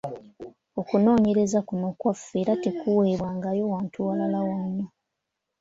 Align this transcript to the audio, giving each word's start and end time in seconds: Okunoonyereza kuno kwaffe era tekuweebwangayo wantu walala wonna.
Okunoonyereza 0.79 1.59
kuno 1.67 1.87
kwaffe 1.99 2.35
era 2.43 2.53
tekuweebwangayo 2.63 3.63
wantu 3.71 3.97
walala 4.07 4.39
wonna. 4.47 4.85